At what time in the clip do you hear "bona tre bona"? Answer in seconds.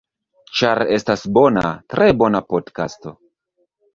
1.35-2.43